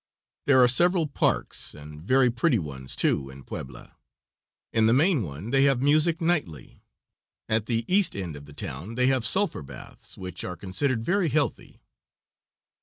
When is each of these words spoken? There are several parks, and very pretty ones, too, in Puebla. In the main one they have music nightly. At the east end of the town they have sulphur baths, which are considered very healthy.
There 0.47 0.59
are 0.63 0.67
several 0.67 1.05
parks, 1.05 1.75
and 1.75 2.01
very 2.01 2.31
pretty 2.31 2.57
ones, 2.57 2.95
too, 2.95 3.29
in 3.29 3.43
Puebla. 3.43 3.97
In 4.73 4.87
the 4.87 4.93
main 4.97 5.21
one 5.21 5.51
they 5.51 5.65
have 5.65 5.79
music 5.79 6.19
nightly. 6.19 6.81
At 7.47 7.67
the 7.67 7.85
east 7.87 8.15
end 8.15 8.35
of 8.35 8.45
the 8.45 8.53
town 8.53 8.95
they 8.95 9.05
have 9.13 9.27
sulphur 9.27 9.61
baths, 9.61 10.17
which 10.17 10.43
are 10.43 10.55
considered 10.57 11.03
very 11.03 11.29
healthy. 11.29 11.83